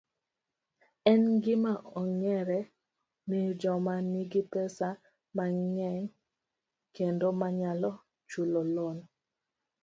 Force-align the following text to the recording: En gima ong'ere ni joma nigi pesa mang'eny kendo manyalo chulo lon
En 1.11 1.23
gima 1.43 1.73
ong'ere 2.01 2.59
ni 3.29 3.39
joma 3.61 3.93
nigi 4.11 4.41
pesa 4.51 4.89
mang'eny 5.35 6.03
kendo 6.95 7.27
manyalo 7.39 7.91
chulo 8.29 8.61
lon 8.75 8.97